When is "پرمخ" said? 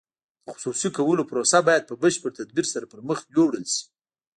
2.91-3.19